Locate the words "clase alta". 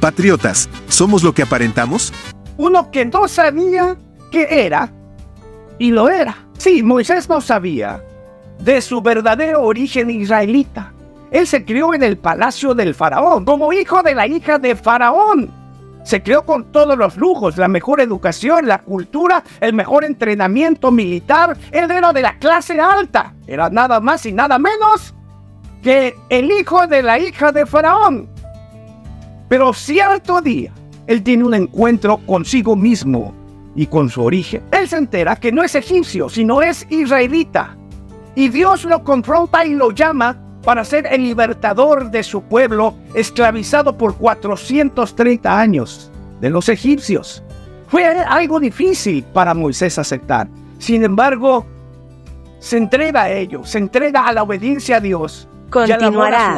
22.38-23.34